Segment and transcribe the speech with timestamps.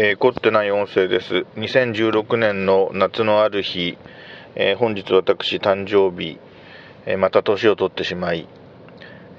[0.00, 1.44] えー、凝ってない音声です。
[1.56, 3.98] 2016年の夏のある日、
[4.54, 6.38] えー、本日私誕生日、
[7.04, 8.46] えー、また年を取ってしまい、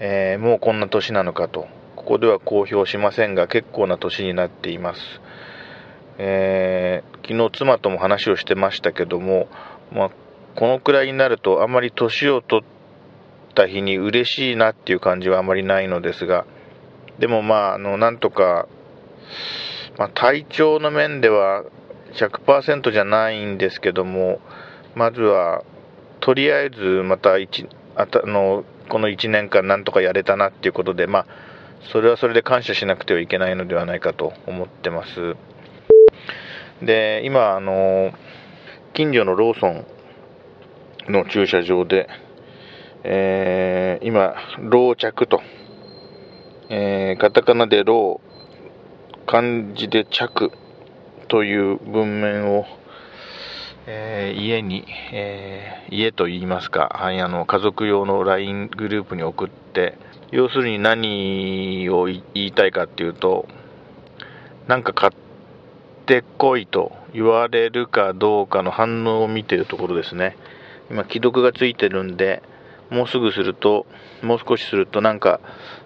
[0.02, 5.22] えもうこんな年なのかと、ここでは公表しませんが結構な年になっています。
[6.18, 9.48] え昨日妻とも話をしてましたけども、
[9.94, 10.10] まあ、
[10.58, 16.46] このくらいになるとあまり年を取った日に嬉しいなっていう感じはあまりないのですが、
[17.18, 18.68] でもまあ、あの、なんとか、
[20.00, 21.66] まあ、体調の面では
[22.14, 24.40] 100%じゃないんですけども、
[24.96, 25.64] まずは、
[26.22, 31.26] とりあえずまた一あたのこの1年間なんとかやれたなっていうことで、まあ、
[31.92, 35.36] それはそれで感謝しなくてはいけないのではないかと思ってます。
[36.82, 38.14] で、今、あの、
[38.94, 39.86] 近所のローソン
[41.10, 42.08] の駐車場で、
[43.04, 45.42] えー、今、老着と、
[46.70, 48.22] えー、カタカナで老、
[49.32, 50.52] 漢字で着
[51.28, 52.66] という文面を、
[53.86, 60.00] えー、家に、えー、家と言いますか、はい、あの家族用の LINE グループに送って、
[60.32, 63.48] 要するに何を言いたいかっていうと、
[64.68, 65.12] なんか買っ
[66.08, 70.38] てこいと言われるかどうかの反応を見てるところですね。
[70.90, 72.42] 今、既読がついてるんで、
[72.90, 73.86] もうすぐすると、
[74.24, 75.40] もう少しすると、なんか、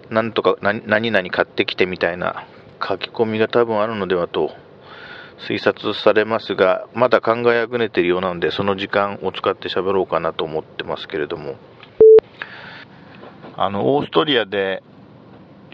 [0.08, 2.46] なんとか、何々買ってきてみたいな
[2.82, 4.50] 書き込みが多分あるのではと
[5.48, 11.56] 推察されますが、まだ考えあぐねているようなので、その時間を使って喋ろうかなと思ってますけれども、
[13.56, 14.82] あの、オーストリアで、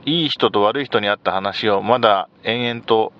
[0.07, 3.12] いい人と悪い人に会った話をまだ延々と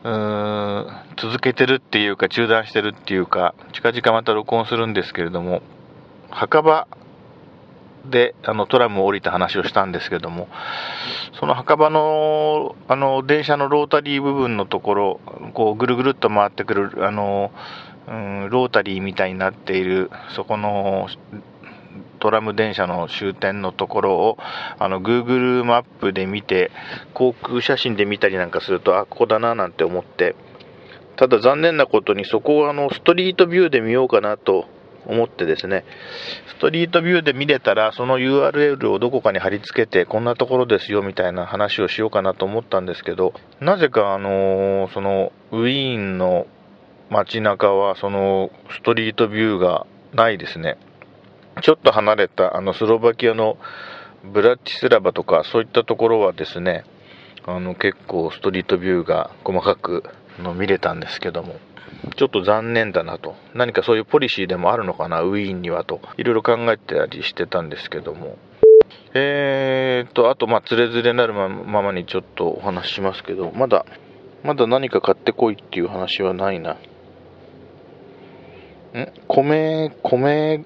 [1.19, 5.61] 続けてるっていうか中断してるっていうか近々また録音するんですけれども
[6.31, 6.89] 墓場
[8.05, 10.49] であのトラムを降りた話をしたんですけども、
[11.39, 15.21] その墓場のあの電車のロータリー部分のところ、
[15.55, 17.53] こうぐるぐるっと回ってくるあの、
[18.09, 21.09] うん、ロータリーみたいになっている、そこの
[22.19, 24.39] トラム電車の終点のところを
[24.79, 26.71] あの Google マップで見て、
[27.15, 30.37] 航空写真で見たりなんかすると、あ、ここだななんて思って、
[31.17, 34.67] ただ残念なことにそこをあのストリートビューで見ようかなと
[35.07, 35.85] 思ってですね、
[36.49, 46.47] ストリートビューで見れたら、その URL をどこかに貼り付けて、こんなところですよみたいな話をしようかなと思ったんですけど、なぜかあのそのウィーンの
[47.11, 50.77] 街中は、そのストリートビューがないですね。
[51.63, 53.59] ちょっと離れたあのスロバキアの
[54.25, 56.85] ブラティスラバとかそういったところはですね、
[57.47, 60.05] あの結構ストリートビューが細かく
[60.39, 61.57] の見れたんですけども、
[62.21, 63.35] ちょっと残念だなと。
[63.55, 66.03] 何かそういうポリシーでもあるのかな、ウィーンにはと。
[66.19, 68.37] いろいろ考えてたりしてたんですけども。
[69.15, 71.49] えーと、あと、まあ、つれづれなるま
[71.81, 73.87] まにちょっとお話ししますけど、まだ、
[74.45, 76.73] まだ何か買ってこいっていう話はないな。
[76.73, 76.79] ん？
[79.27, 80.63] 米、米、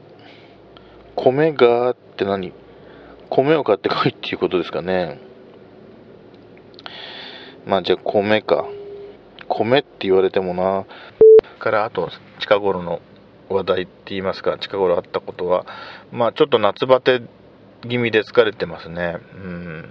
[1.14, 2.52] 米がって何？
[3.30, 5.20] 米を買ってこいっていうことですかね。
[7.64, 8.64] まあ、じゃあ米か。
[9.46, 10.84] 米って言われてもな。
[11.64, 12.10] からあと
[12.40, 13.00] 近頃の
[13.48, 15.64] 話題って言いますか近頃あったことは
[16.12, 17.22] まあちょっと夏バテ
[17.88, 19.18] 気味で疲れてますね。
[19.34, 19.90] うん。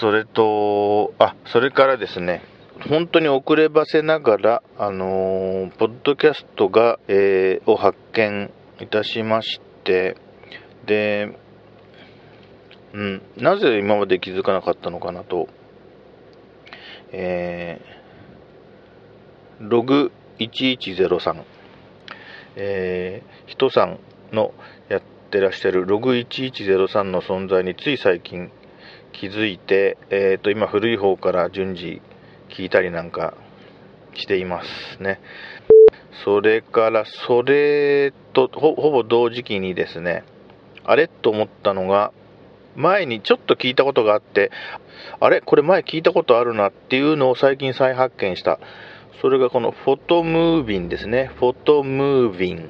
[0.00, 2.42] それとあそれからですね
[2.88, 8.50] 本当に遅ればせながらあのー、ポッドキャストが、えー、を発見
[8.80, 10.16] いたしまして
[10.86, 11.36] で
[12.92, 15.48] うん、なぜ今まで気づかなかったのかなと、
[17.10, 18.03] えー
[19.60, 21.42] ログ1103、
[22.56, 23.98] えー、人さん
[24.32, 24.52] の
[24.88, 28.50] やってらっしゃるログ1103の存在につい最近
[29.12, 32.02] 気づいて、えー、と今古い方から順次
[32.50, 33.34] 聞いたりなんか
[34.14, 34.62] していま
[34.96, 35.20] すね。
[36.24, 40.24] それからそれとほぼ同時期にですね、
[40.84, 42.12] あれと思ったのが、
[42.76, 44.50] 前にちょっと聞いたことがあって、
[45.20, 45.40] あれ？
[45.40, 48.58] これ前聞いたことあるなっていうのを最近再発見した。
[49.20, 51.30] それがこのフォトムービンですね。
[51.38, 52.68] フォトムービン、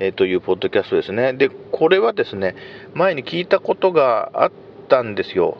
[0.00, 1.32] えー、というポッドキャストですね。
[1.34, 2.54] で、これはですね、
[2.94, 4.52] 前に聞いたことがあっ
[4.88, 5.58] たんですよ。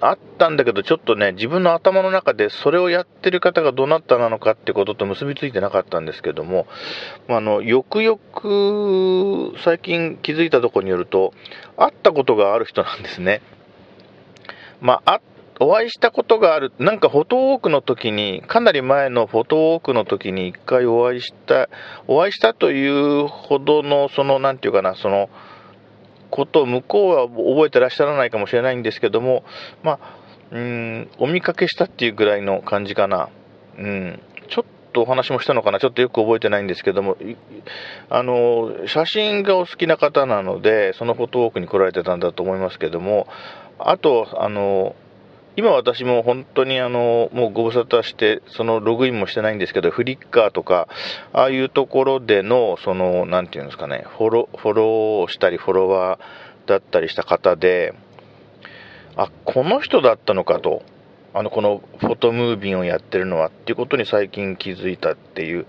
[0.00, 6.66] あったんだけど、ちょっとね、自分の頭の中でそれをやってる方がどなたなのかってことと結びついてなかったんですけども、
[7.28, 11.32] あの、よくよく最近気づいたところによると、
[11.76, 13.42] 会ったことがある人なんですね。
[14.80, 15.20] まあ、会っ
[15.60, 21.68] お会いしたことがある、なんかフォトウォークの時に、かなり前のフォトウォークの時に一回お会いした、
[22.06, 25.28] お会いしたというほどの、その、なんていうかな、その、
[26.30, 29.44] ことを向こうは覚えてらっしゃらないかもしれないんですけども、
[29.82, 29.98] まあ、
[30.50, 33.28] うん、お見かけしたっていうぐらいの感じかな。
[33.78, 37.16] うん、ちょっとお話もしたのかな、ちょっとよく覚えてないんですけども、
[38.10, 43.26] あの、写真がお好きな方なので、そのフォトウォークに来られてたんだと思いますけども、
[43.78, 44.94] あと、あの、
[45.58, 50.86] 今私も本当にあの、もうご無沙汰して、そのログインもしてないんですけど、フリッカーとか、
[51.32, 57.92] ああいうところでの、その、なんていうんですかね、フォロー、フォローしたり、フォロワーだったりした方で、
[59.16, 60.84] あ、この人だったのかと。
[61.34, 65.66] あの、このフォトムービンをやってるのはっていうことに最近気づいたっていう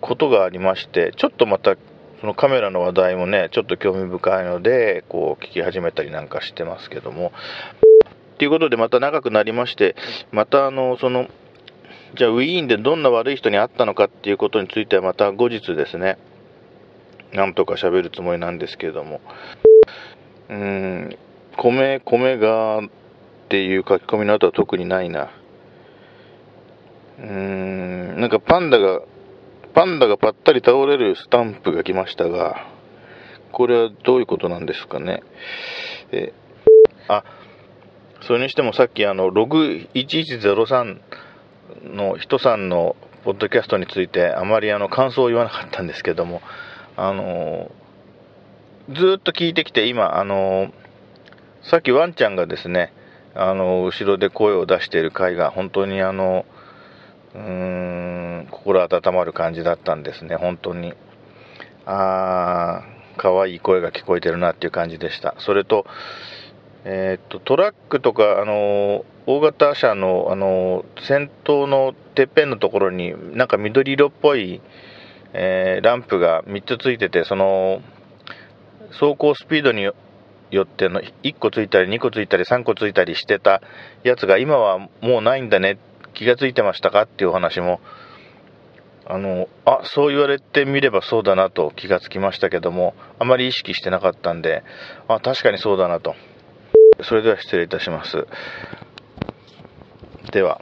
[0.00, 1.76] ことがありまして、ちょっとまた
[2.22, 7.32] そのカメラの話題もね、ちょっと興味深いので、こう聞き始めたりなんかしてますけども。
[8.36, 9.96] っていうことでまた長くなりまして、
[10.30, 11.26] またあの、その、
[12.16, 16.18] じゃあウィーンでどんな悪い人に会ったのかっていうことについてはまた後日ですね、
[17.32, 19.22] なんとか喋るつもりなんですけれども、
[20.50, 21.16] うん、
[21.56, 22.82] 米、米がっ
[23.48, 25.30] ていう書き込みの後は特にないな。
[27.18, 29.00] うーん、なんかパンダが、
[29.72, 32.66] パンダがぱったり倒れるスタンプが来ましたが、
[33.52, 35.22] これはどういうことなんですかね。
[36.12, 36.34] え、
[37.08, 37.24] あ、
[38.22, 41.00] それにしてもさっきあの、ログ1103
[41.84, 46.40] の人さんのポッドキャストについてあまりあの感想を言わなかったんですけども、
[46.96, 47.70] あの、
[48.88, 50.72] ずっと聞いてきて今、あの、
[51.62, 52.92] さっきワンちゃんがですね、
[53.34, 56.46] あの、後ろで声を出している回が本当にあの、
[57.34, 60.94] うーん、心温まる感じだったんですね、本当に。
[61.84, 65.34] あー、可愛い声が聞こえてるなっていう感じでした。
[65.38, 65.86] それと、
[66.88, 74.60] え、っと、トラックとか、あの、大型車の、あの、先頭のてっぺんのところに、なんか緑色っぽい、
[75.32, 77.82] えー、ランプが3つついてて、その、
[78.92, 79.94] 走行スピードによ
[80.62, 83.60] っての1個ついたり2個ついたり3個ついたりしてた
[84.04, 85.78] やつが今はもうないんだね
[86.14, 87.80] 気がついてましたかっていうお話も
[89.06, 94.62] あのあそう言われてみればそうだなと気がつきましたけどもあまり意識してなかったんで
[95.08, 96.14] あ確かにそうだなと。
[97.02, 98.26] それでは失礼いたします。
[100.32, 100.60] では。